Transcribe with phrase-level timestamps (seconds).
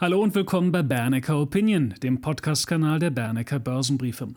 [0.00, 4.28] Hallo und willkommen bei Bernecker Opinion, dem Podcast-Kanal der Bernecker Börsenbriefe.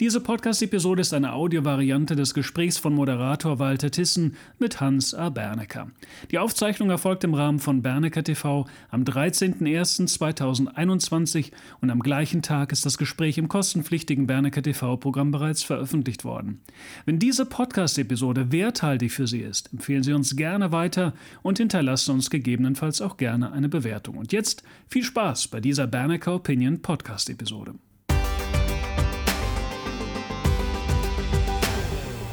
[0.00, 5.28] Diese Podcast-Episode ist eine Audiovariante des Gesprächs von Moderator Walter Tissen mit Hans A.
[5.28, 5.92] Bernecker.
[6.32, 12.84] Die Aufzeichnung erfolgt im Rahmen von Bernecker TV am 13.01.2021 und am gleichen Tag ist
[12.84, 16.62] das Gespräch im kostenpflichtigen Bernecker TV-Programm bereits veröffentlicht worden.
[17.04, 21.12] Wenn diese Podcast-Episode werthaltig für Sie ist, empfehlen Sie uns gerne weiter
[21.42, 24.16] und hinterlassen uns gegebenenfalls auch gerne eine Bewertung.
[24.16, 27.74] Und jetzt viel Spaß Spaß bei dieser Bernecker Opinion Podcast-Episode.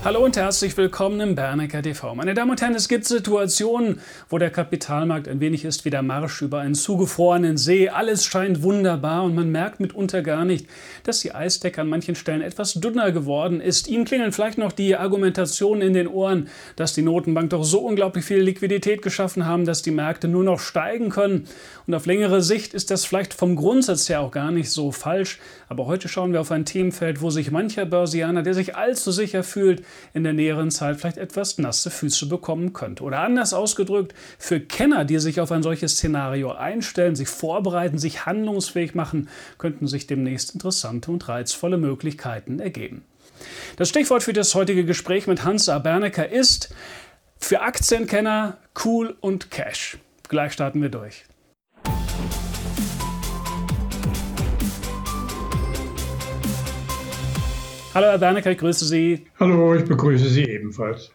[0.02, 2.16] Hallo und herzlich willkommen im Bernecker TV.
[2.16, 3.99] Meine Damen und Herren, es gibt Situationen,
[4.30, 7.89] wo der Kapitalmarkt ein wenig ist wie der Marsch über einen zugefrorenen See.
[7.89, 10.67] Alles scheint wunderbar und man merkt mitunter gar nicht,
[11.03, 13.89] dass die Eisdecke an manchen Stellen etwas dünner geworden ist.
[13.89, 16.47] Ihnen klingeln vielleicht noch die Argumentationen in den Ohren,
[16.77, 20.61] dass die Notenbank doch so unglaublich viel Liquidität geschaffen haben, dass die Märkte nur noch
[20.61, 21.45] steigen können.
[21.88, 25.39] Und auf längere Sicht ist das vielleicht vom Grundsatz her auch gar nicht so falsch.
[25.67, 29.44] Aber heute schauen wir auf ein Themenfeld, wo sich mancher Börsianer, der sich allzu sicher
[29.44, 33.03] fühlt, in der näheren Zeit vielleicht etwas nasse Füße bekommen könnte.
[33.03, 38.25] Oder anders ausgedrückt, für Kenner, die sich auf ein solches Szenario einstellen, sich vorbereiten, sich
[38.25, 43.03] handlungsfähig machen, könnten sich demnächst interessante und reizvolle Möglichkeiten ergeben.
[43.77, 45.79] Das Stichwort für das heutige Gespräch mit Hans A.
[45.79, 46.73] Bernecker ist
[47.37, 49.97] für Aktienkenner cool und Cash.
[50.27, 51.23] Gleich starten wir durch.
[58.00, 59.25] Hallo Herr Bernecker, ich grüße Sie.
[59.42, 61.11] Hallo, ich begrüße Sie ebenfalls.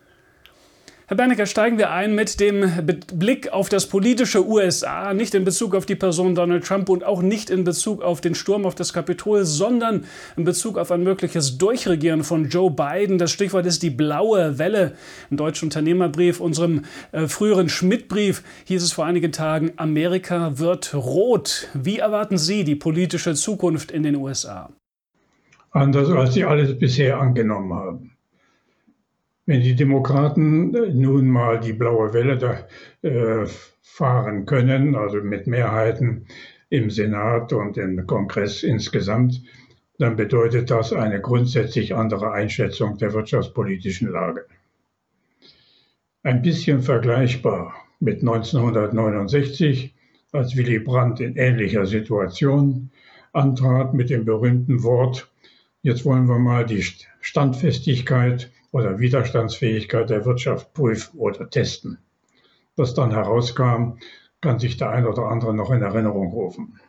[1.07, 2.71] Herr Bernecker, steigen wir ein mit dem
[3.15, 7.23] Blick auf das politische USA, nicht in Bezug auf die Person Donald Trump und auch
[7.23, 10.05] nicht in Bezug auf den Sturm auf das Kapitol, sondern
[10.37, 13.17] in Bezug auf ein mögliches Durchregieren von Joe Biden.
[13.17, 14.93] Das Stichwort ist die blaue Welle.
[15.31, 16.83] Im deutschen Unternehmerbrief, unserem
[17.13, 21.69] äh, früheren Schmidt-Brief, hieß es vor einigen Tagen, Amerika wird rot.
[21.73, 24.69] Wie erwarten Sie die politische Zukunft in den USA?
[25.75, 28.11] Anders als sie alles bisher angenommen haben.
[29.45, 32.67] Wenn die Demokraten nun mal die blaue Welle da,
[33.07, 33.47] äh,
[33.83, 36.27] fahren können, also mit Mehrheiten
[36.71, 39.43] im Senat und im Kongress insgesamt,
[39.99, 44.47] dann bedeutet das eine grundsätzlich andere Einschätzung der wirtschaftspolitischen Lage.
[46.23, 49.95] Ein bisschen vergleichbar mit 1969,
[50.33, 52.91] als Willy Brandt in ähnlicher Situation
[53.33, 55.31] antrat mit dem berühmten Wort
[55.85, 56.83] Jetzt wollen wir mal die
[57.21, 61.99] Standfestigkeit oder Widerstandsfähigkeit der Wirtschaft prüfen oder testen.
[62.75, 63.99] Was dann herauskam,
[64.41, 66.81] kann sich der ein oder andere noch in Erinnerung rufen.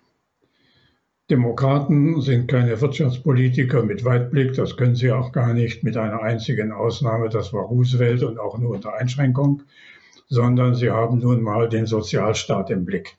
[1.29, 6.72] Demokraten sind keine Wirtschaftspolitiker mit Weitblick, das können sie auch gar nicht, mit einer einzigen
[6.72, 9.63] Ausnahme, das war Roosevelt und auch nur unter Einschränkung,
[10.29, 13.17] sondern sie haben nun mal den Sozialstaat im Blick.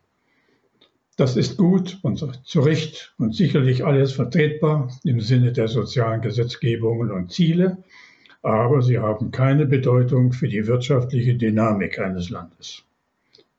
[1.17, 7.11] Das ist gut und zu Recht und sicherlich alles vertretbar im Sinne der sozialen Gesetzgebungen
[7.11, 7.79] und Ziele,
[8.43, 12.85] aber sie haben keine Bedeutung für die wirtschaftliche Dynamik eines Landes.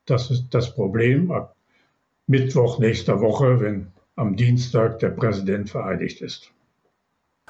[0.06, 1.56] Das ist das Problem ab
[2.28, 6.52] Mittwoch nächster Woche, wenn am Dienstag der Präsident vereidigt ist.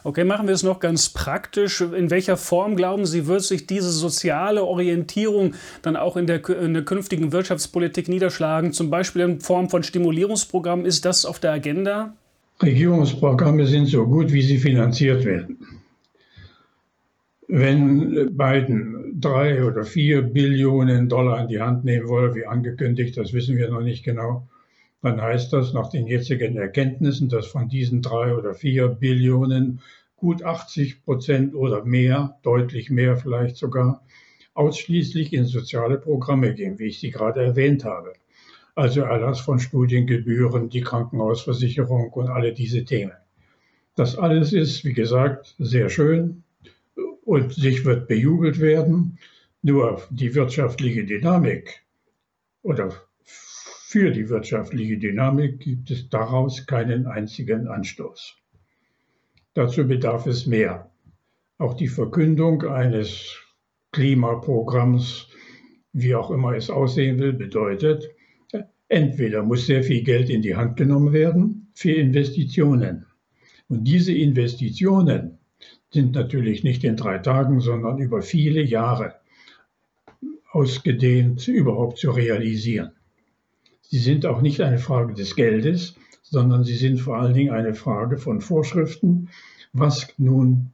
[0.04, 1.82] Okay, machen wir es noch ganz praktisch.
[1.82, 6.74] In welcher Form glauben Sie, wird sich diese soziale Orientierung dann auch in der, in
[6.74, 8.74] der, künftigen Wirtschaftspolitik niederschlagen?
[8.74, 10.86] Zum Beispiel in Form von Stimulierungsprogrammen.
[10.86, 12.14] Ist das auf der Agenda?
[12.62, 15.58] Regierungsprogramme sind so gut, wie sie finanziert werden.
[17.48, 23.34] Wenn Biden drei oder vier Billionen Dollar in die Hand nehmen wolle, wie angekündigt, das
[23.34, 24.48] wissen wir noch nicht genau,
[25.08, 29.80] dann heißt das nach den jetzigen Erkenntnissen, dass von diesen drei oder vier Billionen
[30.18, 34.04] gut 80 Prozent oder mehr, deutlich mehr vielleicht sogar,
[34.54, 38.14] ausschließlich in soziale Programme gehen, wie ich sie gerade erwähnt habe.
[38.76, 43.14] Also Erlass von Studiengebühren, die Krankenhausversicherung und alle diese Themen.
[43.96, 46.44] Das alles ist, wie gesagt, sehr schön
[47.24, 49.20] und sich wird bejubelt werden.
[49.62, 51.82] Nur die wirtschaftliche Dynamik
[52.62, 53.07] oder
[53.90, 58.36] für die wirtschaftliche Dynamik gibt es daraus keinen einzigen Anstoß.
[59.54, 60.92] Dazu bedarf es mehr.
[61.58, 63.38] Auch die Verkündung eines
[63.94, 65.30] Klimaprogramms,
[65.94, 68.10] wie auch immer es aussehen will, bedeutet,
[68.90, 73.06] entweder muss sehr viel Geld in die Hand genommen werden für Investitionen.
[73.70, 75.38] Und diese Investitionen
[75.92, 79.16] sind natürlich nicht in drei Tagen, sondern über viele Jahre
[80.52, 82.92] ausgedehnt überhaupt zu realisieren.
[83.90, 87.74] Sie sind auch nicht eine Frage des Geldes, sondern sie sind vor allen Dingen eine
[87.74, 89.30] Frage von Vorschriften,
[89.72, 90.74] was nun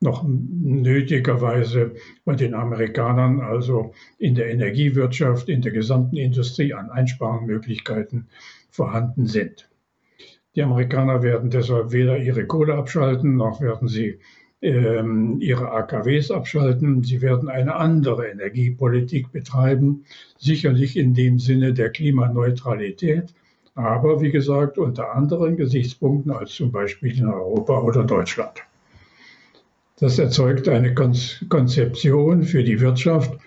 [0.00, 8.28] noch nötigerweise bei den Amerikanern, also in der Energiewirtschaft, in der gesamten Industrie an Einsparmöglichkeiten
[8.70, 9.68] vorhanden sind.
[10.54, 14.18] Die Amerikaner werden deshalb weder ihre Kohle abschalten, noch werden sie
[14.62, 17.02] ihre AKWs abschalten.
[17.02, 20.04] Sie werden eine andere Energiepolitik betreiben,
[20.38, 23.32] sicherlich in dem Sinne der Klimaneutralität,
[23.74, 28.62] aber wie gesagt unter anderen Gesichtspunkten als zum Beispiel in Europa oder Deutschland.
[29.98, 33.38] Das erzeugt eine Konzeption für die Wirtschaft,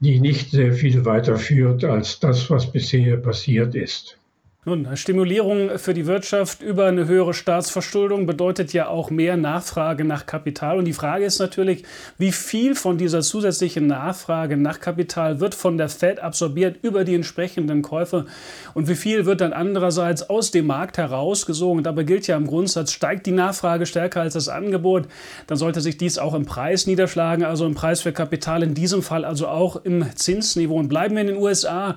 [0.00, 4.18] die nicht sehr viel weiter führt als das, was bisher passiert ist.
[4.64, 10.24] Nun, Stimulierung für die Wirtschaft über eine höhere Staatsverschuldung bedeutet ja auch mehr Nachfrage nach
[10.24, 10.78] Kapital.
[10.78, 11.82] Und die Frage ist natürlich,
[12.16, 17.16] wie viel von dieser zusätzlichen Nachfrage nach Kapital wird von der Fed absorbiert über die
[17.16, 18.26] entsprechenden Käufe
[18.72, 21.82] und wie viel wird dann andererseits aus dem Markt herausgesogen.
[21.82, 25.08] Dabei gilt ja im Grundsatz, steigt die Nachfrage stärker als das Angebot,
[25.48, 29.02] dann sollte sich dies auch im Preis niederschlagen, also im Preis für Kapital, in diesem
[29.02, 30.76] Fall also auch im Zinsniveau.
[30.76, 31.96] Und bleiben wir in den USA.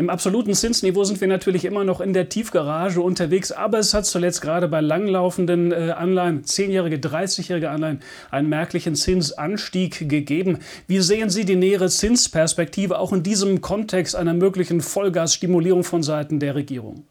[0.00, 4.06] Im absoluten Zinsniveau sind wir natürlich immer noch in der Tiefgarage unterwegs, aber es hat
[4.06, 8.00] zuletzt gerade bei langlaufenden äh, Anleihen, 10-jährige, 30-jährige Anleihen,
[8.30, 10.60] einen merklichen Zinsanstieg gegeben.
[10.86, 16.40] Wie sehen Sie die nähere Zinsperspektive auch in diesem Kontext einer möglichen Vollgasstimulierung von Seiten
[16.40, 17.04] der Regierung?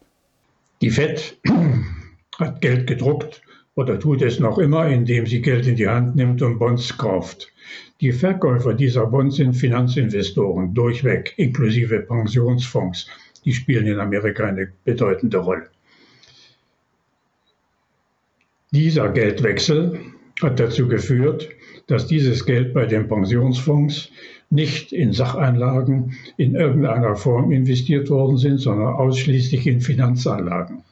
[0.81, 1.38] Die FED
[2.39, 3.44] hat Geld gedruckt
[3.75, 7.51] oder tut es noch immer, indem sie Geld in die Hand nimmt und Bonds kauft.
[8.01, 13.10] Die Verkäufer dieser Bonds sind Finanzinvestoren durchweg, inklusive Pensionsfonds.
[13.44, 15.69] Die spielen in Amerika eine bedeutende Rolle.
[18.72, 20.00] Dieser Geldwechsel
[20.42, 21.50] hat dazu geführt,
[21.88, 24.12] dass dieses Geld bei den Pensionsfonds
[24.50, 30.84] nicht in Sacheinlagen in irgendeiner Form investiert worden sind, sondern ausschließlich in Finanzanlagen.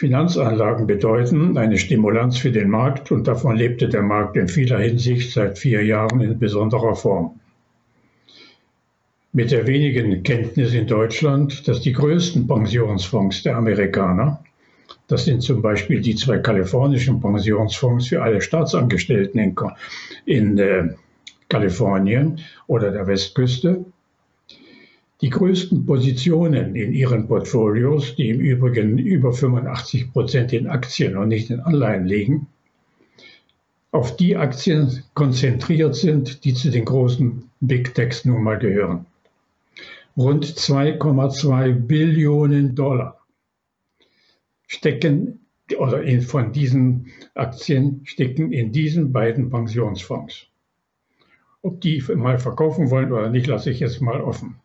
[0.00, 5.30] Finanzanlagen bedeuten eine Stimulanz für den Markt und davon lebte der Markt in vieler Hinsicht
[5.30, 7.38] seit vier Jahren in besonderer Form.
[9.34, 14.42] Mit der wenigen Kenntnis in Deutschland, dass die größten Pensionsfonds der Amerikaner,
[15.06, 19.54] das sind zum Beispiel die zwei kalifornischen Pensionsfonds für alle Staatsangestellten in,
[20.24, 20.88] in äh,
[21.50, 23.84] Kalifornien oder der Westküste,
[25.20, 31.28] die größten Positionen in ihren Portfolios, die im Übrigen über 85 Prozent in Aktien und
[31.28, 32.46] nicht in Anleihen liegen,
[33.92, 39.04] auf die Aktien konzentriert sind, die zu den großen Big Techs nun mal gehören.
[40.16, 43.20] Rund 2,2 Billionen Dollar
[44.66, 45.40] stecken
[45.78, 50.46] oder von diesen Aktien stecken in diesen beiden Pensionsfonds.
[51.62, 54.56] Ob die mal verkaufen wollen oder nicht, lasse ich jetzt mal offen.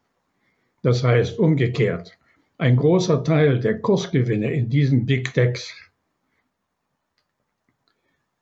[0.85, 2.15] Das heißt umgekehrt,
[2.59, 5.73] ein großer Teil der Kursgewinne in diesen Big Techs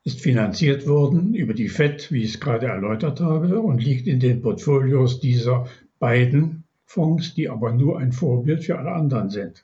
[0.03, 4.19] ist finanziert worden über die FED, wie ich es gerade erläutert habe, und liegt in
[4.19, 5.69] den Portfolios dieser
[5.99, 9.63] beiden Fonds, die aber nur ein Vorbild für alle anderen sind.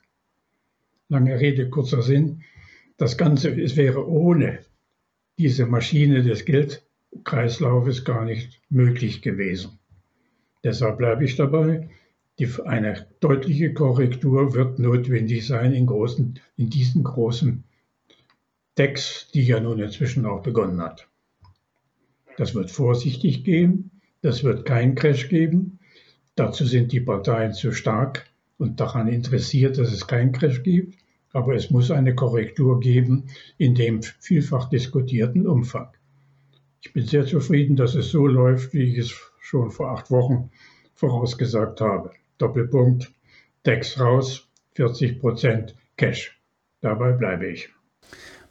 [1.10, 2.44] Lange Rede, kurzer Sinn.
[2.96, 4.60] Das Ganze es wäre ohne
[5.36, 9.78] diese Maschine des Geldkreislaufes gar nicht möglich gewesen.
[10.64, 11.90] Deshalb bleibe ich dabei.
[12.64, 17.64] Eine deutliche Korrektur wird notwendig sein in, großen, in diesen großen
[18.78, 21.06] Decks, die ja nun inzwischen auch begonnen hat.
[22.38, 23.90] Das wird vorsichtig gehen,
[24.22, 25.80] das wird keinen Crash geben.
[26.34, 28.26] Dazu sind die Parteien zu stark
[28.56, 30.96] und daran interessiert, dass es keinen Crash gibt.
[31.32, 33.26] Aber es muss eine Korrektur geben
[33.58, 35.88] in dem vielfach diskutierten Umfang.
[36.80, 40.50] Ich bin sehr zufrieden, dass es so läuft, wie ich es schon vor acht Wochen
[40.94, 42.12] vorausgesagt habe.
[42.40, 43.12] Doppelpunkt,
[43.66, 46.38] Dex raus, 40 Prozent Cash.
[46.80, 47.68] Dabei bleibe ich.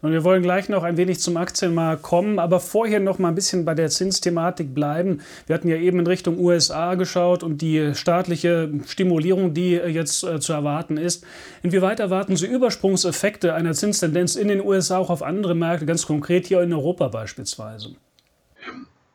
[0.02, 3.36] Und wir wollen gleich noch ein wenig zum Aktienmarkt kommen, aber vorher noch mal ein
[3.36, 5.20] bisschen bei der Zinsthematik bleiben.
[5.46, 10.40] Wir hatten ja eben in Richtung USA geschaut und die staatliche Stimulierung, die jetzt äh,
[10.40, 11.26] zu erwarten ist.
[11.64, 16.48] Inwieweit erwarten Sie Übersprungseffekte einer Zinstendenz in den USA auch auf andere Märkte, ganz konkret
[16.48, 17.96] hier in Europa beispielsweise?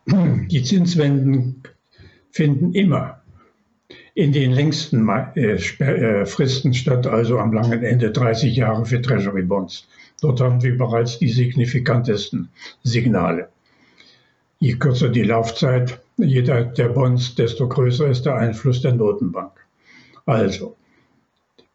[0.07, 1.63] Die Zinswenden
[2.31, 3.24] finden immer
[4.15, 9.43] in den längsten äh, äh, Fristen statt, also am langen Ende 30 Jahre für Treasury
[9.43, 9.89] Bonds.
[10.21, 12.49] Dort haben wir bereits die signifikantesten
[12.83, 13.49] Signale.
[14.61, 19.53] Je kürzer die Laufzeit jeder der Bonds, desto größer ist der Einfluss der Notenbank.
[20.27, 20.77] Also,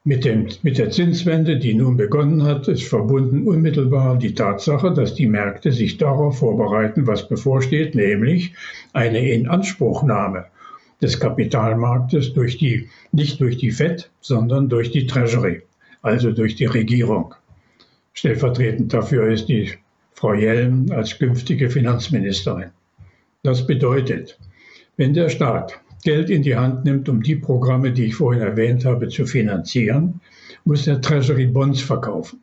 [0.05, 5.13] mit, dem, mit der Zinswende, die nun begonnen hat, ist verbunden unmittelbar die Tatsache, dass
[5.13, 8.53] die Märkte sich darauf vorbereiten, was bevorsteht, nämlich
[8.93, 10.45] eine Inanspruchnahme
[11.01, 15.61] des Kapitalmarktes durch die, nicht durch die Fed, sondern durch die Treasury,
[16.01, 17.35] also durch die Regierung.
[18.13, 19.71] Stellvertretend dafür ist die
[20.13, 22.71] Frau Jelm als künftige Finanzministerin.
[23.43, 24.37] Das bedeutet,
[24.97, 28.85] wenn der Staat Geld in die Hand nimmt, um die Programme, die ich vorhin erwähnt
[28.85, 30.21] habe, zu finanzieren,
[30.65, 32.39] muss er Treasury Bonds verkaufen.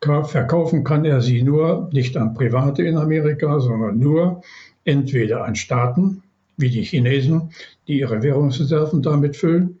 [0.00, 4.42] Verkaufen kann er sie nur nicht an Private in Amerika, sondern nur
[4.84, 6.22] entweder an Staaten,
[6.58, 7.50] wie die Chinesen,
[7.86, 9.78] die ihre Währungsreserven damit füllen,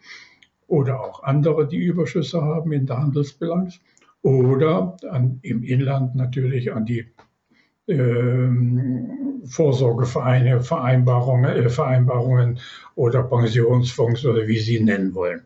[0.66, 3.80] oder auch andere, die Überschüsse haben in der Handelsbilanz,
[4.22, 7.06] oder an, im Inland natürlich an die
[7.86, 8.48] äh,
[9.44, 12.58] Vorsorgevereine, Vereinbarungen, äh, Vereinbarungen
[12.94, 15.42] oder Pensionsfonds oder wie Sie nennen wollen.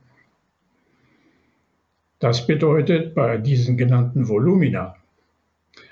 [2.18, 4.96] Das bedeutet bei diesen genannten Volumina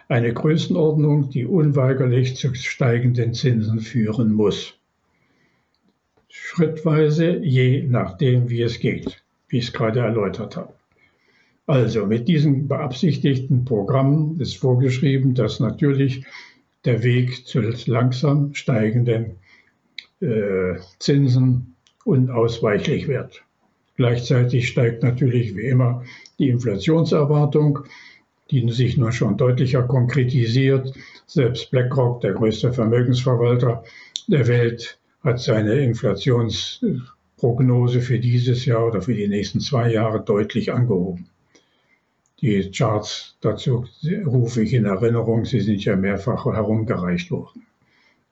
[0.08, 4.79] eine Größenordnung, die unweigerlich zu steigenden Zinsen führen muss.
[6.30, 10.72] Schrittweise, je nachdem, wie es geht, wie ich es gerade erläutert habe.
[11.66, 16.24] Also mit diesem beabsichtigten Programm ist vorgeschrieben, dass natürlich
[16.84, 19.36] der Weg zu langsam steigenden
[20.20, 23.42] äh, Zinsen unausweichlich wird.
[23.96, 26.04] Gleichzeitig steigt natürlich wie immer
[26.38, 27.80] die Inflationserwartung,
[28.50, 30.92] die sich nun schon deutlicher konkretisiert.
[31.26, 33.84] Selbst BlackRock, der größte Vermögensverwalter
[34.26, 40.72] der Welt, hat seine Inflationsprognose für dieses Jahr oder für die nächsten zwei Jahre deutlich
[40.72, 41.26] angehoben.
[42.40, 43.84] Die Charts dazu
[44.24, 47.66] rufe ich in Erinnerung, sie sind ja mehrfach herumgereicht worden.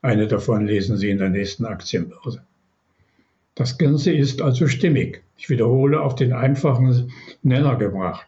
[0.01, 2.41] Eine davon lesen Sie in der nächsten Aktienbörse.
[3.53, 5.21] Das Ganze ist also stimmig.
[5.37, 7.11] Ich wiederhole, auf den einfachen
[7.43, 8.27] Nenner gebracht.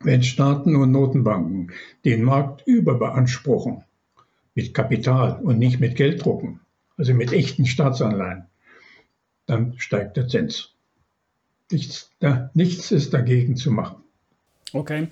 [0.00, 1.72] Wenn Staaten und Notenbanken
[2.04, 3.82] den Markt überbeanspruchen,
[4.54, 6.60] mit Kapital und nicht mit Gelddrucken,
[6.98, 8.44] also mit echten Staatsanleihen,
[9.46, 10.74] dann steigt der Zins.
[11.70, 13.96] Nichts, da, nichts ist dagegen zu machen.
[14.72, 15.08] Okay.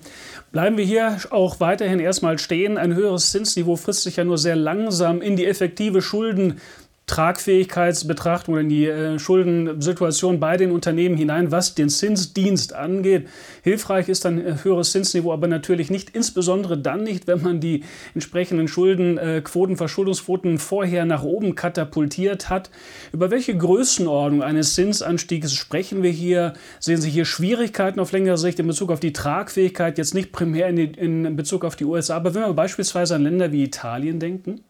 [0.51, 2.77] Bleiben wir hier auch weiterhin erstmal stehen.
[2.77, 6.61] Ein höheres Zinsniveau frisst sich ja nur sehr langsam in die effektive Schulden
[7.07, 13.29] Tragfähigkeitsbetrachtung oder in die äh, Schuldensituation bei den Unternehmen hinein, was den Zinsdienst angeht.
[13.63, 17.85] Hilfreich ist ein äh, höheres Zinsniveau, aber natürlich nicht, insbesondere dann nicht, wenn man die
[18.13, 22.69] entsprechenden Schuldenquoten, äh, Verschuldungsquoten vorher nach oben katapultiert hat.
[23.13, 26.53] Über welche Größenordnung eines Zinsanstiegs sprechen wir hier?
[26.81, 30.67] Sehen Sie hier Schwierigkeiten auf längere Sicht in Bezug auf die Tragfähigkeit, jetzt nicht primär
[30.67, 34.19] in, die, in Bezug auf die USA, aber wenn wir beispielsweise an Länder wie Italien
[34.19, 34.66] denken?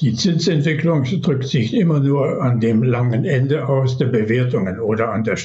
[0.00, 5.22] Die Zinsentwicklung drückt sich immer nur an dem langen Ende aus der Bewertungen oder an
[5.22, 5.38] der,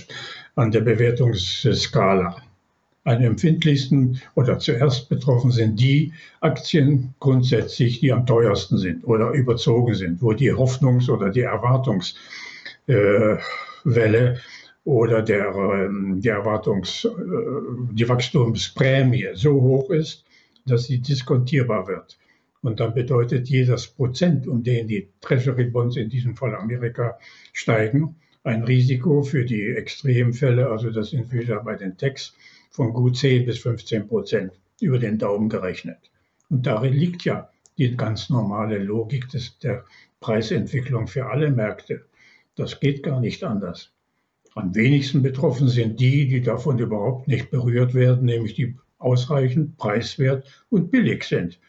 [0.55, 2.35] an der Bewertungsskala.
[3.03, 9.93] Am empfindlichsten oder zuerst betroffen sind die Aktien grundsätzlich, die am teuersten sind oder überzogen
[9.93, 12.17] sind, wo die Hoffnungs- oder die Erwartungswelle
[13.85, 14.37] äh,
[14.83, 20.25] oder der, ähm, die Erwartungs-, äh, die Wachstumsprämie so hoch ist,
[20.65, 22.17] dass sie diskontierbar wird.
[22.61, 27.17] Und dann bedeutet jedes Prozent, um den die Treasury Bonds, in diesem Fall Amerika,
[27.53, 32.33] steigen, ein Risiko für die Extremfälle, also das sind wieder bei den Techs,
[32.71, 34.51] von gut 10 bis 15 Prozent
[34.81, 35.97] über den Daumen gerechnet.
[36.49, 39.85] Und darin liegt ja die ganz normale Logik des, der
[40.19, 42.05] Preisentwicklung für alle Märkte.
[42.55, 43.91] Das geht gar nicht anders.
[44.55, 50.45] Am wenigsten betroffen sind die, die davon überhaupt nicht berührt werden, nämlich die ausreichend preiswert
[50.69, 51.59] und billig sind.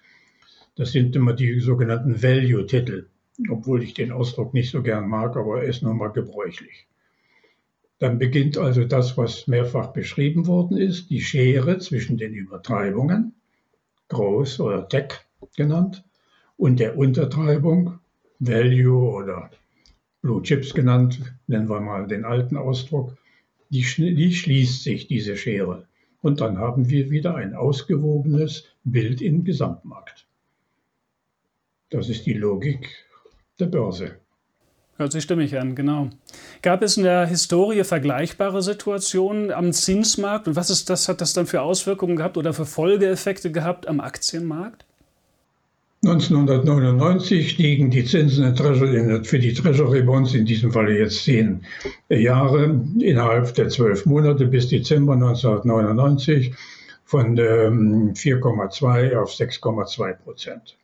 [0.80, 3.10] Das sind immer die sogenannten Value-Titel,
[3.50, 6.86] obwohl ich den Ausdruck nicht so gern mag, aber er ist nun mal gebräuchlich.
[7.98, 13.34] Dann beginnt also das, was mehrfach beschrieben worden ist, die Schere zwischen den Übertreibungen,
[14.08, 15.20] Groß oder Tech
[15.54, 16.02] genannt,
[16.56, 17.98] und der Untertreibung,
[18.38, 19.50] Value oder
[20.22, 23.18] Blue Chips genannt, nennen wir mal den alten Ausdruck,
[23.68, 25.86] die, die schließt sich diese Schere.
[26.22, 30.26] Und dann haben wir wieder ein ausgewogenes Bild im Gesamtmarkt.
[31.90, 32.88] Das ist die Logik
[33.58, 34.16] der Börse.
[34.96, 36.10] Hört sich stimmig an, genau.
[36.62, 41.32] Gab es in der Historie vergleichbare Situationen am Zinsmarkt und was ist das, hat das
[41.32, 44.84] dann für Auswirkungen gehabt oder für Folgeeffekte gehabt am Aktienmarkt?
[46.02, 48.54] 1999 stiegen die Zinsen
[49.24, 51.62] für die Treasury Bonds, in diesem Falle jetzt zehn
[52.08, 56.54] Jahre, innerhalb der zwölf Monate bis Dezember 1999
[57.04, 60.76] von 4,2 ähm, auf 6,2 Prozent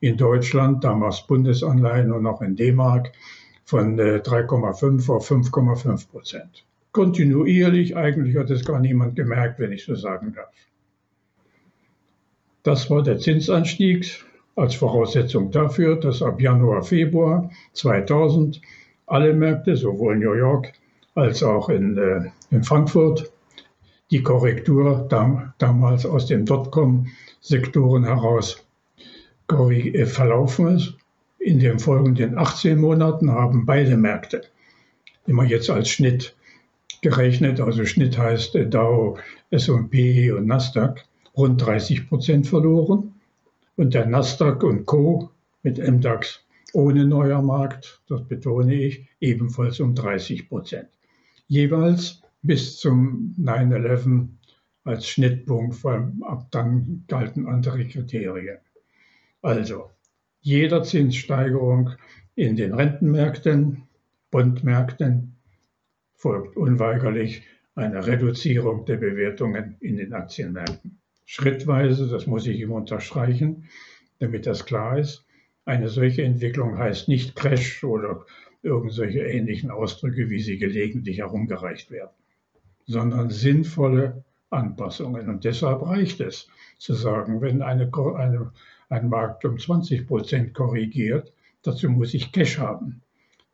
[0.00, 3.12] in Deutschland, damals Bundesanleihen und noch in D-Mark,
[3.64, 6.64] von 3,5 äh, auf 5,5 Prozent.
[6.92, 10.54] Kontinuierlich, eigentlich hat es gar niemand gemerkt, wenn ich so sagen darf.
[12.62, 14.24] Das war der Zinsanstieg
[14.54, 18.60] als Voraussetzung dafür, dass ab Januar, Februar 2000
[19.06, 20.72] alle Märkte, sowohl New York
[21.14, 23.30] als auch in, äh, in Frankfurt,
[24.10, 28.65] die Korrektur dam damals aus den Dotcom-Sektoren heraus
[29.48, 30.94] verlaufen ist.
[31.38, 34.42] In den folgenden 18 Monaten haben beide Märkte,
[35.26, 36.34] immer jetzt als Schnitt
[37.02, 39.18] gerechnet, also Schnitt heißt äh, Dow,
[39.50, 41.04] S&P und Nasdaq,
[41.36, 43.14] rund 30 Prozent verloren.
[43.76, 45.30] Und der Nasdaq und Co.
[45.62, 46.40] mit MDAX
[46.72, 50.88] ohne neuer Markt, das betone ich, ebenfalls um 30 Prozent.
[51.46, 54.28] Jeweils bis zum 9-11
[54.84, 58.58] als Schnittpunkt, weil ab dann galten andere Kriterien.
[59.46, 59.92] Also,
[60.40, 61.92] jeder Zinssteigerung
[62.34, 63.84] in den Rentenmärkten,
[64.32, 65.36] Bondmärkten
[66.16, 67.44] folgt unweigerlich
[67.76, 70.98] eine Reduzierung der Bewertungen in den Aktienmärkten.
[71.26, 73.68] Schrittweise, das muss ich ihm unterstreichen,
[74.18, 75.24] damit das klar ist,
[75.64, 78.26] eine solche Entwicklung heißt nicht Crash oder
[78.64, 82.16] irgendwelche ähnlichen Ausdrücke, wie sie gelegentlich herumgereicht werden,
[82.84, 85.28] sondern sinnvolle Anpassungen.
[85.28, 86.48] Und deshalb reicht es
[86.78, 88.50] zu sagen, wenn eine, eine,
[88.88, 93.02] ein Markt um 20 Prozent korrigiert, dazu muss ich Cash haben.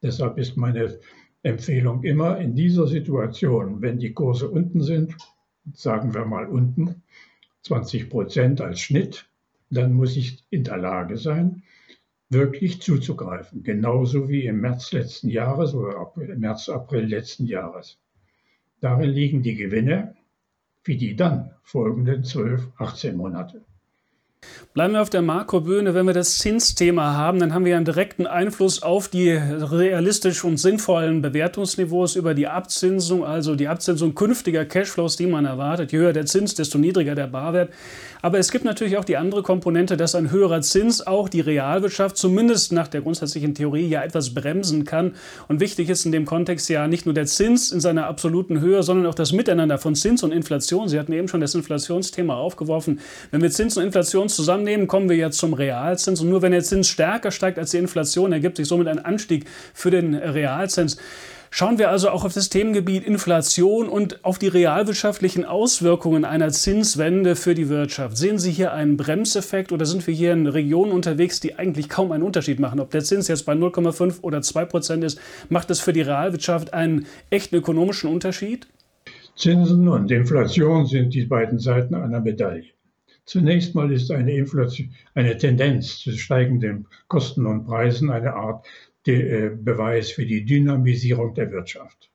[0.02, 0.98] Deshalb ist meine
[1.42, 5.16] Empfehlung immer in dieser Situation, wenn die Kurse unten sind,
[5.72, 7.02] sagen wir mal unten,
[7.62, 9.28] 20 Prozent als Schnitt,
[9.70, 11.62] dann muss ich in der Lage sein,
[12.28, 13.62] wirklich zuzugreifen.
[13.62, 17.98] Genauso wie im März letzten Jahres oder März, April letzten Jahres.
[18.80, 20.16] Darin liegen die Gewinne
[20.82, 23.62] für die dann folgenden 12, 18 Monate.
[24.74, 25.92] Bleiben wir auf der Makrobühne.
[25.92, 30.56] Wenn wir das Zinsthema haben, dann haben wir einen direkten Einfluss auf die realistisch und
[30.56, 35.92] sinnvollen Bewertungsniveaus über die Abzinsung, also die Abzinsung künftiger Cashflows, die man erwartet.
[35.92, 37.70] Je höher der Zins, desto niedriger der Barwert.
[38.22, 42.16] Aber es gibt natürlich auch die andere Komponente, dass ein höherer Zins auch die Realwirtschaft
[42.16, 45.16] zumindest nach der grundsätzlichen Theorie ja etwas bremsen kann.
[45.48, 48.82] Und wichtig ist in dem Kontext ja nicht nur der Zins in seiner absoluten Höhe,
[48.82, 50.88] sondern auch das Miteinander von Zins und Inflation.
[50.88, 53.00] Sie hatten eben schon das Inflationsthema aufgeworfen.
[53.32, 56.20] Wenn wir Zins und Inflation zusammennehmen, kommen wir ja zum Realzins.
[56.20, 59.46] Und nur wenn der Zins stärker steigt als die Inflation, ergibt sich somit ein Anstieg
[59.74, 60.96] für den Realzins.
[61.54, 67.36] Schauen wir also auch auf das Themengebiet Inflation und auf die realwirtschaftlichen Auswirkungen einer Zinswende
[67.36, 68.16] für die Wirtschaft.
[68.16, 72.10] Sehen Sie hier einen Bremseffekt oder sind wir hier in Regionen unterwegs, die eigentlich kaum
[72.10, 72.80] einen Unterschied machen?
[72.80, 76.72] Ob der Zins jetzt bei 0,5 oder 2 Prozent ist, macht es für die Realwirtschaft
[76.72, 78.66] einen echten ökonomischen Unterschied?
[79.36, 82.64] Zinsen und Inflation sind die beiden Seiten einer Medaille.
[83.24, 84.44] Zunächst mal ist eine,
[85.14, 88.66] eine Tendenz zu steigenden Kosten und Preisen eine Art
[89.06, 92.10] äh, Beweis für die Dynamisierung der Wirtschaft.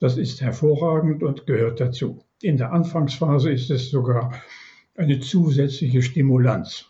[0.00, 2.24] Das ist hervorragend und gehört dazu.
[2.40, 4.32] In der Anfangsphase ist es sogar
[4.94, 6.86] eine zusätzliche Stimulanz.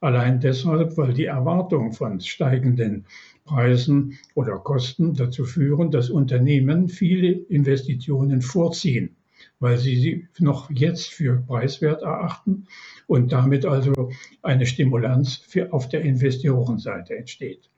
[0.00, 3.06] Allein deshalb, weil die Erwartung von steigenden
[3.44, 9.16] Preisen oder Kosten dazu führen, dass Unternehmen viele Investitionen vorziehen,
[9.60, 12.66] weil sie sie noch jetzt für preiswert erachten
[13.06, 14.10] und damit also
[14.42, 17.68] eine Stimulanz für auf der Investorenseite entsteht.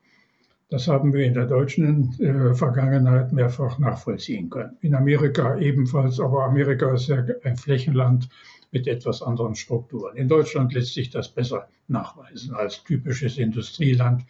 [0.69, 4.77] Das haben wir in der deutschen äh, Vergangenheit mehrfach nachvollziehen können.
[4.83, 8.29] In Amerika ebenfalls, aber Amerika ist ja ein Flächenland
[8.71, 10.17] mit etwas anderen Strukturen.
[10.17, 14.25] In Deutschland lässt sich das besser nachweisen als typisches Industrieland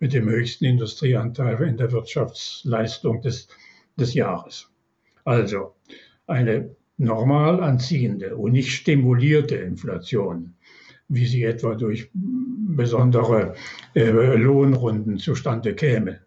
[0.00, 3.46] mit dem höchsten Industrieanteil in der Wirtschaftsleistung des,
[3.96, 4.68] des Jahres.
[5.24, 5.74] Also
[6.26, 10.54] eine normal anziehende und nicht stimulierte Inflation
[11.08, 13.54] wie sie etwa durch besondere
[13.94, 16.20] äh, Lohnrunden zustande käme.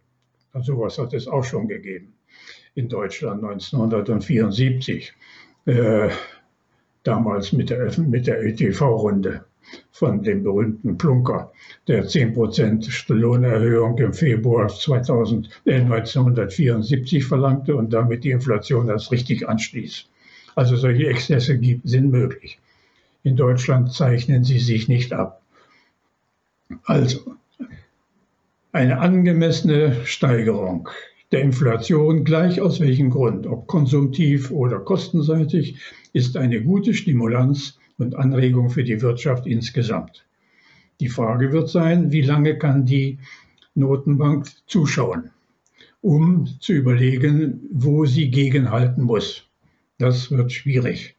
[0.54, 2.14] Und sowas hat es auch schon gegeben
[2.76, 5.14] in Deutschland 1974,
[5.66, 6.10] äh,
[7.04, 9.44] damals mit der, mit der ÖTV-Runde
[9.92, 11.52] von dem berühmten Plunker,
[11.88, 19.48] der 10% Lohnerhöhung im Februar 2000, äh, 1974 verlangte und damit die Inflation erst richtig
[19.48, 20.09] anstieß.
[20.60, 22.60] Also solche Exzesse gibt, sind möglich.
[23.24, 25.42] In Deutschland zeichnen sie sich nicht ab.
[26.84, 27.38] Also
[28.74, 30.90] eine angemessene Steigerung
[31.32, 35.78] der Inflation, gleich aus welchem Grund, ob konsumtiv oder kostenseitig,
[36.12, 40.26] ist eine gute Stimulanz und Anregung für die Wirtschaft insgesamt.
[41.00, 43.18] Die Frage wird sein, wie lange kann die
[43.76, 45.30] Notenbank zuschauen,
[46.02, 49.49] um zu überlegen, wo sie gegenhalten muss.
[50.00, 51.18] Das wird schwierig.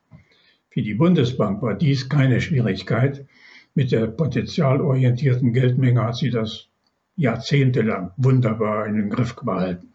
[0.71, 3.27] Für die Bundesbank war dies keine Schwierigkeit.
[3.75, 6.69] Mit der potenzialorientierten Geldmenge hat sie das
[7.15, 9.93] jahrzehntelang wunderbar in den Griff behalten.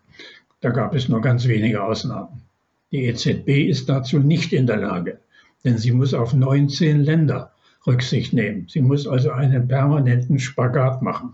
[0.61, 2.43] Da gab es nur ganz wenige Ausnahmen.
[2.91, 5.19] Die EZB ist dazu nicht in der Lage,
[5.63, 7.53] denn sie muss auf 19 Länder
[7.87, 8.67] Rücksicht nehmen.
[8.69, 11.33] Sie muss also einen permanenten Spagat machen,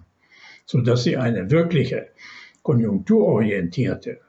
[0.66, 2.08] sodass sie eine wirkliche
[2.64, 4.22] konjunkturorientierte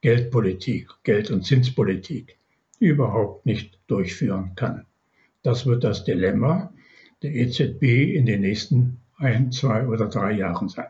[0.00, 2.36] Geldpolitik, Geld- und Zinspolitik
[2.78, 4.86] überhaupt nicht durchführen kann.
[5.42, 6.72] Das wird das Dilemma
[7.22, 7.82] der EZB
[8.14, 10.88] in den nächsten ein, zwei oder drei Jahren sein.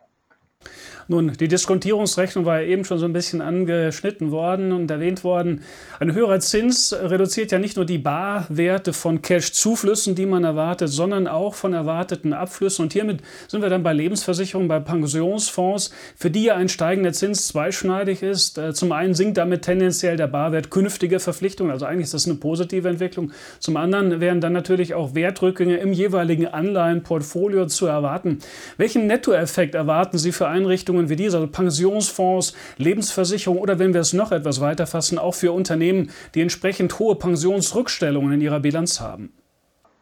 [1.08, 5.62] Nun, die Diskontierungsrechnung war ja eben schon so ein bisschen angeschnitten worden und erwähnt worden.
[6.00, 11.28] Ein höherer Zins reduziert ja nicht nur die Barwerte von Cash-Zuflüssen, die man erwartet, sondern
[11.28, 12.82] auch von erwarteten Abflüssen.
[12.82, 17.46] Und hiermit sind wir dann bei Lebensversicherungen, bei Pensionsfonds, für die ja ein steigender Zins
[17.46, 18.58] zweischneidig ist.
[18.58, 22.34] Äh, zum einen sinkt damit tendenziell der Barwert künftiger Verpflichtungen, also eigentlich ist das eine
[22.34, 23.30] positive Entwicklung.
[23.60, 28.40] Zum anderen wären dann natürlich auch Wertrückgänge im jeweiligen Anleihenportfolio zu erwarten.
[28.76, 34.00] Welchen Nettoeffekt erwarten Sie für Einrichtungen, Einrichtungen wie diese, also Pensionsfonds, Lebensversicherung oder wenn wir
[34.00, 39.00] es noch etwas weiter fassen, auch für Unternehmen, die entsprechend hohe Pensionsrückstellungen in ihrer Bilanz
[39.00, 39.30] haben?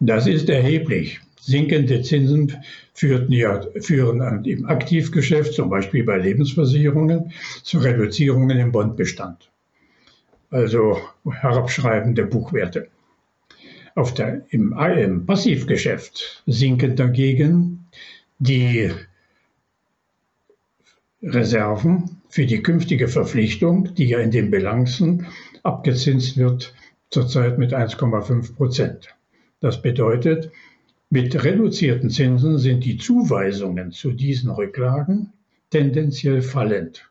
[0.00, 1.20] Das ist erheblich.
[1.40, 2.52] Sinkende Zinsen
[2.94, 9.50] führen, ja, führen im Aktivgeschäft, zum Beispiel bei Lebensversicherungen, zu Reduzierungen im Bondbestand.
[10.50, 12.88] Also herabschreibende Buchwerte.
[14.16, 17.86] Der, im, Im Passivgeschäft sinken dagegen
[18.38, 18.90] die
[21.24, 25.26] Reserven für die künftige Verpflichtung, die ja in den Bilanzen
[25.62, 26.74] abgezinst wird,
[27.10, 29.14] zurzeit mit 1,5 Prozent.
[29.60, 30.50] Das bedeutet,
[31.08, 35.32] mit reduzierten Zinsen sind die Zuweisungen zu diesen Rücklagen
[35.70, 37.10] tendenziell fallend,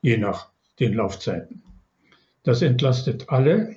[0.00, 0.48] je nach
[0.80, 1.62] den Laufzeiten.
[2.42, 3.76] Das entlastet alle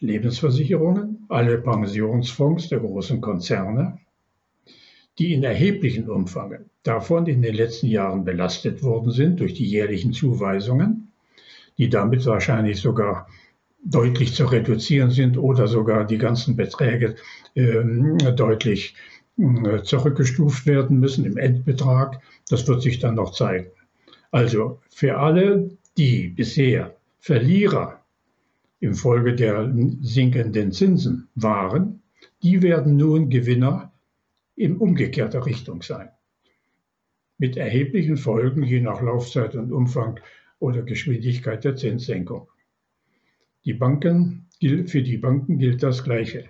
[0.00, 3.98] Lebensversicherungen, alle Pensionsfonds der großen Konzerne,
[5.18, 10.12] die in erheblichem Umfang davon in den letzten Jahren belastet worden sind durch die jährlichen
[10.12, 11.12] Zuweisungen,
[11.78, 13.28] die damit wahrscheinlich sogar
[13.82, 17.16] deutlich zu reduzieren sind oder sogar die ganzen Beträge
[17.54, 17.82] äh,
[18.34, 18.94] deutlich
[19.38, 22.20] äh, zurückgestuft werden müssen im Endbetrag.
[22.48, 23.70] Das wird sich dann noch zeigen.
[24.30, 28.00] Also für alle, die bisher Verlierer
[28.80, 32.02] infolge der sinkenden Zinsen waren,
[32.42, 33.92] die werden nun Gewinner
[34.56, 36.08] in umgekehrter Richtung sein.
[37.38, 40.18] Mit erheblichen Folgen je nach Laufzeit und Umfang
[40.58, 42.48] oder Geschwindigkeit der Zinssenkung.
[43.64, 46.44] Die Banken, für die Banken gilt das Gleiche.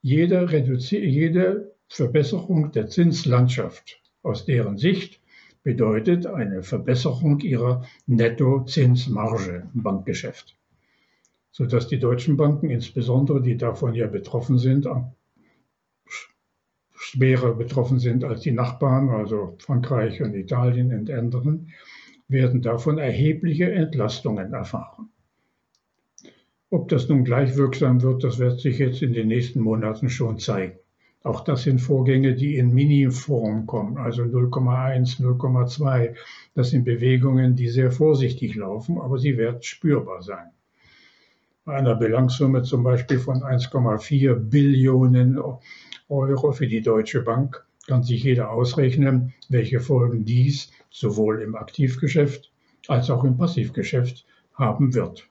[0.00, 0.46] Jede,
[0.90, 5.20] jede Verbesserung der Zinslandschaft aus deren Sicht
[5.64, 10.56] bedeutet eine Verbesserung ihrer Nettozinsmarge im Bankgeschäft,
[11.50, 14.86] sodass die deutschen Banken, insbesondere die davon ja betroffen sind,
[17.06, 21.72] schwerer betroffen sind als die Nachbarn, also Frankreich und Italien und anderen,
[22.28, 25.08] werden davon erhebliche Entlastungen erfahren.
[26.70, 30.40] Ob das nun gleich wirksam wird, das wird sich jetzt in den nächsten Monaten schon
[30.40, 30.78] zeigen.
[31.22, 36.14] Auch das sind Vorgänge, die in Mini-Form kommen, also 0,1, 0,2.
[36.54, 40.50] Das sind Bewegungen, die sehr vorsichtig laufen, aber sie werden spürbar sein.
[41.64, 45.38] Bei einer Bilanzsumme zum Beispiel von 1,4 Billionen
[46.08, 52.52] Euro für die Deutsche Bank kann sich jeder ausrechnen, welche Folgen dies sowohl im Aktivgeschäft
[52.88, 55.28] als auch im Passivgeschäft haben wird.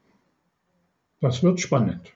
[1.21, 2.13] Das wird spannend.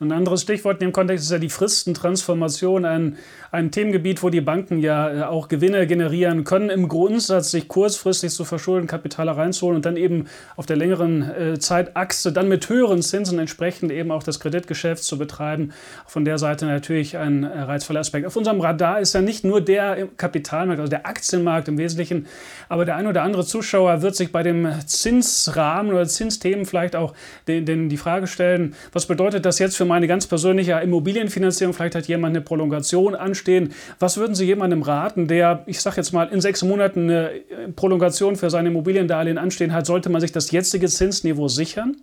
[0.00, 3.16] Ein anderes Stichwort in dem Kontext ist ja die Fristentransformation, ein,
[3.52, 8.32] ein Themengebiet, wo die Banken ja äh, auch Gewinne generieren können, im Grundsatz sich kurzfristig
[8.32, 10.26] zu verschulden, Kapital reinzuholen und dann eben
[10.56, 15.16] auf der längeren äh, Zeitachse dann mit höheren Zinsen entsprechend eben auch das Kreditgeschäft zu
[15.16, 15.72] betreiben.
[16.06, 18.26] Von der Seite natürlich ein äh, reizvoller Aspekt.
[18.26, 22.26] Auf unserem Radar ist ja nicht nur der Kapitalmarkt, also der Aktienmarkt im Wesentlichen,
[22.68, 27.14] aber der ein oder andere Zuschauer wird sich bei dem Zinsrahmen oder Zinsthemen vielleicht auch
[27.46, 31.94] den, den die Frage stellen, was bedeutet das jetzt für meine ganz persönliche Immobilienfinanzierung, vielleicht
[31.94, 33.72] hat jemand eine Prolongation anstehen.
[33.98, 37.42] Was würden Sie jemandem raten, der, ich sage jetzt mal, in sechs Monaten eine
[37.76, 39.86] Prolongation für sein Immobiliendarlehen anstehen hat?
[39.86, 41.96] Sollte man sich das jetzige Zinsniveau sichern?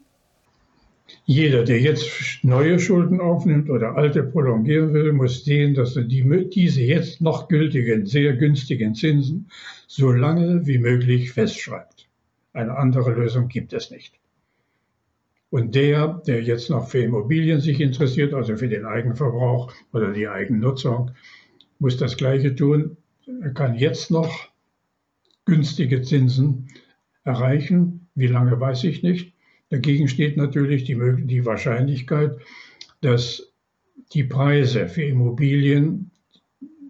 [1.26, 2.10] Jeder, der jetzt
[2.44, 7.48] neue Schulden aufnimmt oder alte prolongieren will, muss sehen, dass er die, diese jetzt noch
[7.48, 9.50] gültigen, sehr günstigen Zinsen
[9.88, 12.08] so lange wie möglich festschreibt.
[12.54, 14.21] Eine andere Lösung gibt es nicht.
[15.52, 20.30] Und der, der jetzt noch für Immobilien sich interessiert, also für den Eigenverbrauch oder die
[20.30, 21.12] Eigennutzung,
[21.78, 22.96] muss das Gleiche tun.
[23.42, 24.50] Er kann jetzt noch
[25.44, 26.70] günstige Zinsen
[27.26, 28.08] erreichen.
[28.16, 29.34] Wie lange weiß ich nicht.
[29.70, 32.38] Dagegen steht natürlich die, die Wahrscheinlichkeit,
[33.02, 33.52] dass
[34.14, 36.12] die Preise für Immobilien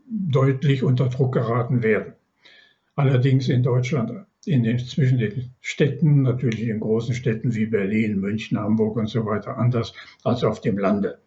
[0.08, 2.13] deutlich unter Druck geraten werden.
[2.95, 8.58] Allerdings in Deutschland in den, zwischen den Städten, natürlich in großen Städten wie Berlin, München,
[8.58, 11.19] Hamburg und so weiter, anders als auf dem Lande.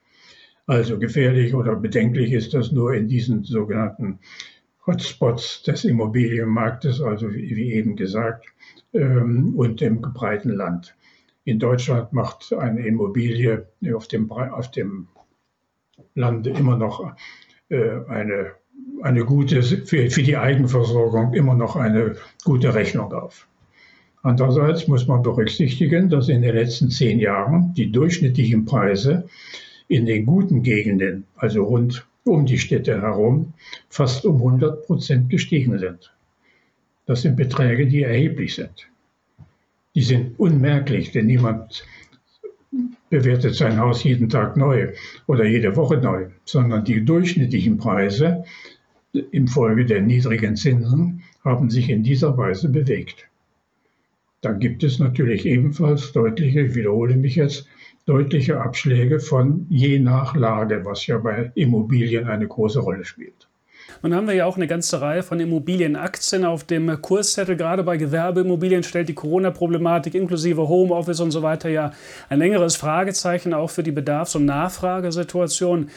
[0.66, 4.18] Also gefährlich oder bedenklich ist das nur in diesen sogenannten
[4.86, 8.46] Hotspots des Immobilienmarktes, also wie, eben gesagt,
[8.92, 10.96] ähm, und im breiten Land.
[11.44, 15.08] In Deutschland macht eine Immobilie auf dem, auf dem
[16.14, 17.14] Lande immer noch
[17.68, 18.52] äh, eine
[19.02, 23.46] eine gute, für, für die Eigenversorgung immer noch eine gute Rechnung auf.
[24.22, 29.28] Andererseits muss man berücksichtigen, dass in den letzten zehn Jahren die durchschnittlichen Preise
[29.88, 33.52] in den guten Gegenden, also rund um die Städte herum,
[33.90, 36.14] fast um 100 Prozent gestiegen sind.
[37.04, 38.88] Das sind Beträge, die erheblich sind.
[39.94, 41.84] Die sind unmerklich, denn niemand
[43.10, 44.92] bewertet sein Haus jeden Tag neu
[45.26, 48.44] oder jede Woche neu, sondern die durchschnittlichen Preise
[49.30, 53.28] infolge der niedrigen Zinsen haben sich in dieser Weise bewegt.
[54.40, 57.66] Dann gibt es natürlich ebenfalls deutliche, ich wiederhole mich jetzt,
[58.06, 63.48] deutliche Abschläge von je nach Lage, was ja bei Immobilien eine große Rolle spielt.
[64.02, 67.56] Nun haben wir ja auch eine ganze Reihe von Immobilienaktien auf dem Kurszettel.
[67.56, 71.92] Gerade bei Gewerbeimmobilien stellt die Corona-Problematik inklusive Homeoffice und so weiter ja
[72.28, 75.88] ein längeres Fragezeichen auch für die Bedarfs- und Nachfragesituation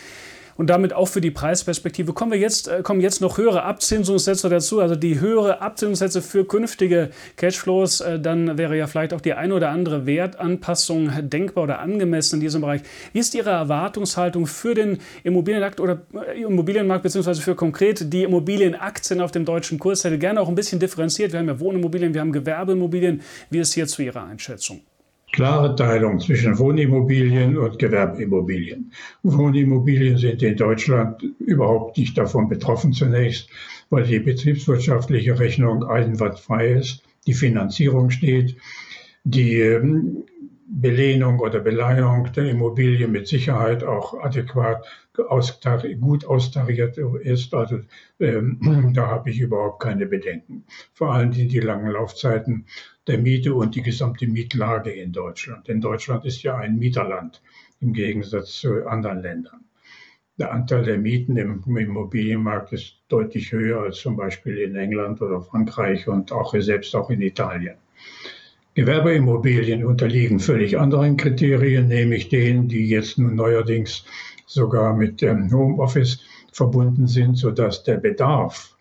[0.58, 2.14] und damit auch für die Preisperspektive.
[2.14, 6.46] Kommen wir jetzt, äh, kommen jetzt noch höhere Abzinsungssätze dazu, also die höhere Abzinsungssätze für
[6.46, 11.80] künftige Cashflows, äh, dann wäre ja vielleicht auch die ein oder andere Wertanpassung denkbar oder
[11.80, 12.82] angemessen in diesem Bereich.
[13.14, 19.22] Wie ist Ihre Erwartungshaltung für den Immobilienmarkt oder äh, Immobilienmarkt beziehungsweise für konkret die Immobilienaktien
[19.22, 20.04] auf dem deutschen Kurs?
[20.04, 21.32] Hätte gerne auch ein bisschen differenziert.
[21.32, 23.22] Wir haben ja Wohnimmobilien, wir haben Gewerbeimmobilien.
[23.50, 24.82] Wie ist hier zu Ihrer Einschätzung?
[25.38, 28.92] Klare Teilung zwischen Wohnimmobilien und Gewerbeimmobilien.
[29.22, 33.48] Wohnimmobilien sind in Deutschland überhaupt nicht davon betroffen zunächst,
[33.92, 38.58] weil die betriebswirtschaftliche Rechnung einwandfrei ist, die Finanzierung steht,
[39.26, 40.24] die ähm,
[40.70, 44.86] Belehnung oder Beleihung der Immobilie mit Sicherheit auch adäquat
[46.00, 47.54] gut austariert ist.
[47.54, 47.80] Also
[48.20, 50.66] ähm, da habe ich überhaupt keine Bedenken.
[50.94, 52.66] Vor allem die, die langen Laufzeiten
[53.08, 55.68] der Miete und die gesamte Mietlage in Deutschland.
[55.70, 57.42] Denn Deutschland ist ja ein Mieterland
[57.80, 59.64] im Gegensatz zu anderen Ländern.
[60.38, 65.42] Der Anteil der Mieten im Immobilienmarkt ist deutlich höher als zum Beispiel in England oder
[65.42, 67.78] Frankreich und auch selbst auch in Italien.
[68.78, 74.06] Gewerbeimmobilien unterliegen völlig anderen Kriterien, nämlich denen, die jetzt nun neuerdings
[74.46, 76.20] sogar mit dem Homeoffice
[76.52, 78.76] verbunden sind, sodass der Bedarf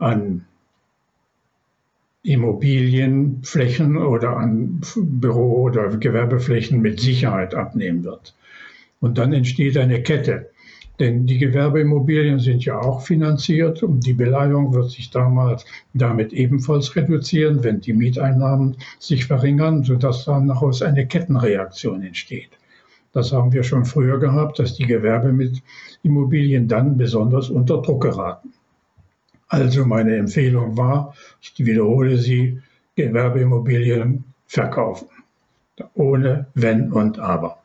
[0.00, 0.44] an
[2.24, 8.34] Immobilienflächen oder an Büro- oder Gewerbeflächen mit Sicherheit abnehmen wird.
[8.98, 10.50] Und dann entsteht eine Kette.
[10.98, 16.96] Denn die Gewerbeimmobilien sind ja auch finanziert und die Beleihung wird sich damals damit ebenfalls
[16.96, 22.50] reduzieren, wenn die Mieteinnahmen sich verringern, sodass daraus eine Kettenreaktion entsteht.
[23.12, 28.52] Das haben wir schon früher gehabt, dass die Gewerbeimmobilien dann besonders unter Druck geraten.
[29.48, 32.60] Also meine Empfehlung war, ich wiederhole sie,
[32.96, 35.08] Gewerbeimmobilien verkaufen.
[35.94, 37.57] Ohne Wenn und Aber.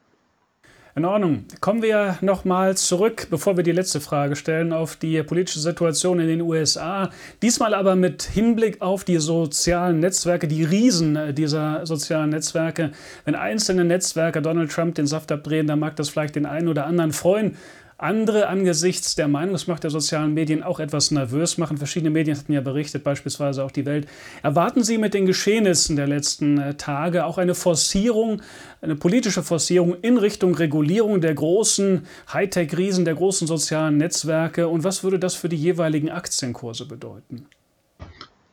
[0.95, 1.45] In Ordnung.
[1.60, 6.27] Kommen wir nochmal zurück, bevor wir die letzte Frage stellen, auf die politische Situation in
[6.27, 7.10] den USA.
[7.41, 12.91] Diesmal aber mit Hinblick auf die sozialen Netzwerke, die Riesen dieser sozialen Netzwerke.
[13.25, 16.86] Wenn einzelne Netzwerke Donald Trump den Saft abdrehen, dann mag das vielleicht den einen oder
[16.86, 17.58] anderen freuen
[18.04, 21.78] andere angesichts der Meinungsmacht der sozialen Medien auch etwas nervös machen.
[21.78, 24.08] Verschiedene Medien hatten ja berichtet, beispielsweise auch die Welt.
[24.44, 28.42] Erwarten Sie mit den Geschehnissen der letzten äh, Tage auch eine Forcierung,
[28.82, 34.68] eine politische Forcierung in Richtung Regulierung der großen Hightech-Riesen, der großen sozialen Netzwerke?
[34.68, 37.48] Und was würde das für die jeweiligen Aktienkurse bedeuten?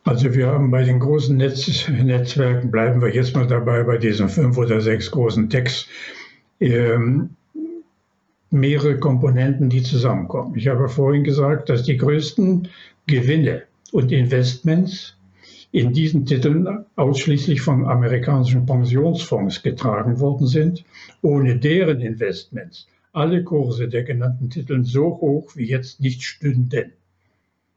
[0.05, 4.29] Also wir haben bei den großen Netz Netzwerken, bleiben wir jetzt mal dabei, bei diesen
[4.29, 5.87] fünf oder sechs großen Techs,
[6.59, 7.37] ähm,
[8.51, 10.57] mehrere Komponenten, die zusammenkommen.
[10.57, 12.69] Ich habe vorhin gesagt, dass die größten
[13.07, 15.17] Gewinne und Investments
[15.73, 20.85] in diesen Titeln ausschließlich von amerikanischen Pensionsfonds getragen worden sind,
[21.23, 26.93] ohne deren Investments alle Kurse der genannten Titel so hoch wie jetzt nicht stünden.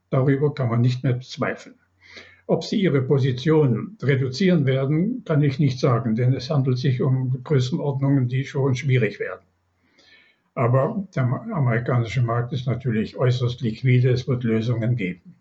[0.10, 1.76] Darüber kann man nicht mehr zweifeln.
[2.46, 7.42] Ob sie ihre Position reduzieren werden, kann ich nicht sagen, denn es handelt sich um
[7.44, 9.42] Größenordnungen, die schon schwierig werden.
[10.56, 15.36] Aber der amerikanische Markt ist natürlich äußerst liquide, es wird Lösungen geben.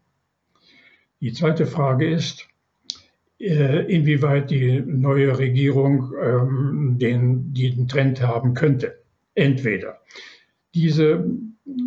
[1.21, 2.49] Die zweite Frage ist,
[3.39, 9.03] äh, inwieweit die neue Regierung ähm, den, den Trend haben könnte.
[9.35, 10.01] Entweder
[10.75, 11.29] diese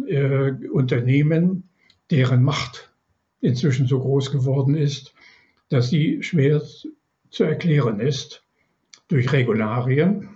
[0.07, 1.69] äh, Unternehmen,
[2.11, 2.91] deren Macht
[3.41, 5.13] inzwischen so groß geworden ist,
[5.69, 6.61] dass sie schwer
[7.29, 8.43] zu erklären ist
[9.07, 10.34] durch Regularien,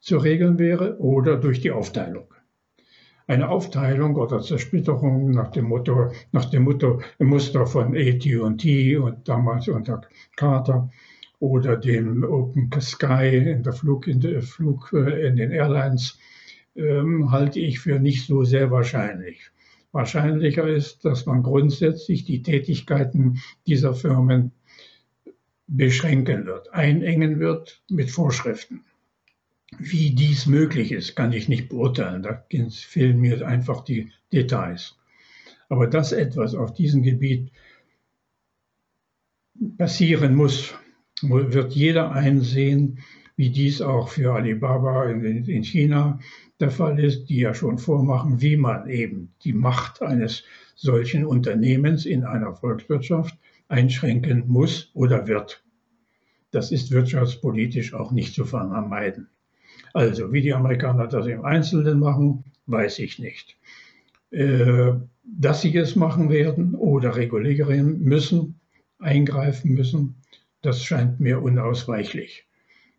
[0.00, 2.32] zu regeln wäre oder durch die Aufteilung.
[3.26, 9.68] Eine Aufteilung oder Zersplitterung nach dem Motto, nach dem Motto, Muster von AT&T und damals
[9.68, 10.00] unter
[10.36, 10.90] Carter
[11.38, 16.18] oder dem Open Sky in der Flug, in, der Flug, äh, in den Airlines,
[16.74, 19.50] ähm, halte ich für nicht so sehr wahrscheinlich.
[19.92, 24.52] Wahrscheinlicher ist, dass man grundsätzlich die Tätigkeiten dieser Firmen
[25.66, 28.84] beschränken wird, einengen wird mit Vorschriften.
[29.78, 32.22] Wie dies möglich ist, kann ich nicht beurteilen.
[32.22, 34.96] Da fehlen mir einfach die Details.
[35.68, 37.52] Aber dass etwas auf diesem Gebiet
[39.76, 40.74] passieren muss,
[41.22, 43.00] wird jeder einsehen,
[43.36, 46.18] wie dies auch für Alibaba in, China
[46.58, 50.42] der Fall ist, die ja schon vormachen, wie man eben die Macht eines
[50.74, 53.38] solchen Unternehmens in einer Volkswirtschaft
[53.68, 55.62] einschränken muss oder wird.
[56.50, 59.28] Das ist wirtschaftspolitisch auch nicht zu vermeiden.
[59.92, 63.56] Also, wie die Amerikaner das im Einzelnen machen, weiß ich nicht.
[64.30, 64.92] Äh,
[65.24, 68.60] dass sie es machen werden oder regulieren müssen,
[68.98, 70.16] eingreifen müssen,
[70.62, 72.46] das scheint mir unausweichlich.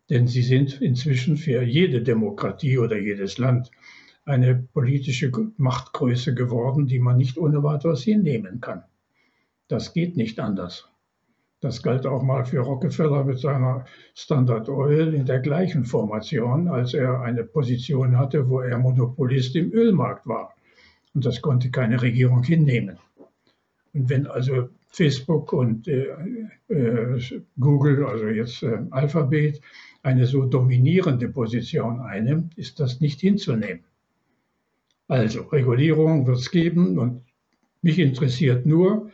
[0.08, 3.70] Denn sie sind inzwischen für jede Demokratie oder jedes Land
[4.24, 8.82] eine politische Machtgröße geworden, die man nicht ohne weiteres hinnehmen kann.
[9.68, 10.89] Das geht nicht anders.
[11.60, 16.94] Das galt auch mal für Rockefeller mit seiner Standard Oil in der gleichen Formation, als
[16.94, 20.54] er eine Position hatte, wo er Monopolist im Ölmarkt war.
[21.14, 22.98] Und das konnte keine Regierung hinnehmen.
[23.92, 26.06] Und wenn also Facebook und äh,
[26.68, 27.20] äh,
[27.58, 29.60] Google, also jetzt äh, Alphabet,
[30.02, 33.84] eine so dominierende Position einnimmt, ist das nicht hinzunehmen.
[35.08, 37.22] Also Regulierung wird es geben und
[37.82, 39.10] mich interessiert nur,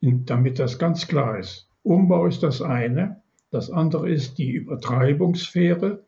[0.00, 6.04] damit das ganz klar ist, Umbau ist das eine, das andere ist die Übertreibungssphäre,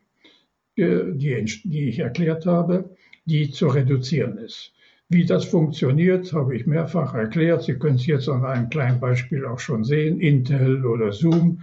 [0.77, 4.73] äh, die, die ich erklärt habe, die zu reduzieren ist.
[5.09, 7.65] Wie das funktioniert, habe ich mehrfach erklärt.
[7.65, 10.21] Sie können es jetzt an einem kleinen Beispiel auch schon sehen.
[10.21, 11.63] Intel oder Zoom.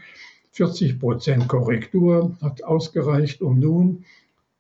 [0.51, 4.05] 40 Prozent Korrektur hat ausgereicht, um nun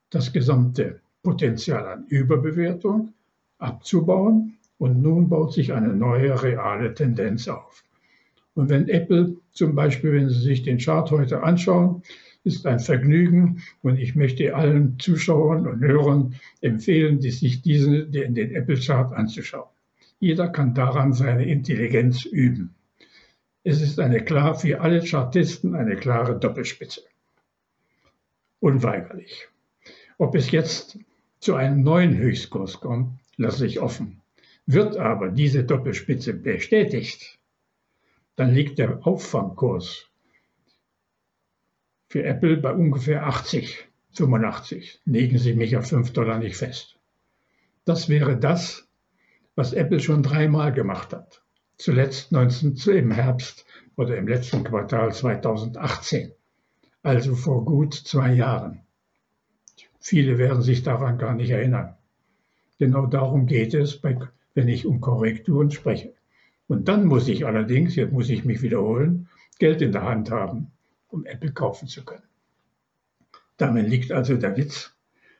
[0.09, 3.13] das gesamte Potenzial an Überbewertung
[3.59, 4.57] abzubauen.
[4.79, 7.83] Und nun baut sich eine neue reale Tendenz auf.
[8.59, 12.03] Und wenn Apple zum Beispiel, wenn Sie sich den Chart heute anschauen,
[12.43, 18.35] ist ein Vergnügen und ich möchte allen Zuschauern und Hörern empfehlen, die sich diesen, den,
[18.35, 19.69] den Apple Chart anzuschauen.
[20.19, 22.75] Jeder kann daran seine Intelligenz üben.
[23.63, 27.03] Es ist eine klar für alle Chartisten eine klare Doppelspitze.
[28.59, 29.47] Unweigerlich.
[30.17, 30.99] Ob es jetzt
[31.39, 34.19] zu einem neuen Höchstkurs kommt, lasse ich offen.
[34.65, 37.38] Wird aber diese Doppelspitze bestätigt,
[38.39, 40.07] dann liegt der Auffangkurs
[42.07, 45.01] für Apple bei ungefähr 80, 85.
[45.03, 46.97] Legen Sie mich auf 5 Dollar nicht fest.
[47.83, 48.87] Das wäre das,
[49.55, 51.43] was Apple schon dreimal gemacht hat.
[51.77, 53.65] Zuletzt 19, im Herbst
[53.97, 56.31] oder im letzten Quartal 2018,
[57.03, 58.85] also vor gut zwei Jahren.
[59.99, 61.97] Viele werden sich daran gar nicht erinnern.
[62.77, 66.13] Genau darum geht es, wenn ich um Korrekturen spreche.
[66.69, 69.27] Und dann muss ich allerdings, jetzt muss ich mich wiederholen,
[69.57, 70.71] Geld in der Hand haben
[71.09, 72.23] um Apple kaufen zu können.
[73.57, 74.93] Darin liegt also der Witz,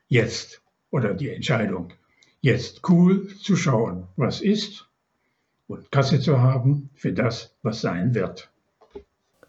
[0.08, 1.94] jetzt oder die Entscheidung,
[2.42, 4.90] jetzt cool zu schauen, was ist
[5.68, 8.49] und Kasse zu haben für das, was sein wird.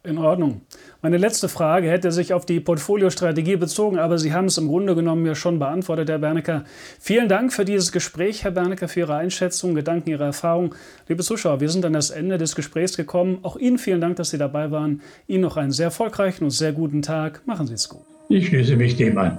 [0.03, 0.63] In Ordnung.
[1.03, 4.95] Meine letzte Frage hätte sich auf die Portfoliostrategie bezogen, aber Sie haben es im Grunde
[4.95, 6.65] genommen ja schon beantwortet, Herr Bernecker.
[6.99, 10.75] Vielen Dank für dieses Gespräch, Herr Bernecker, für Ihre Einschätzung, Gedanken, Ihre Erfahrung.
[11.07, 13.41] Liebe Zuschauer, wir sind an das Ende des Gesprächs gekommen.
[13.43, 15.03] Auch Ihnen vielen Dank, dass Sie dabei waren.
[15.27, 17.43] Ihnen noch einen sehr erfolgreichen und sehr guten Tag.
[17.47, 18.01] Machen Sie es gut.
[18.31, 19.39] Ich schließe mich dem an.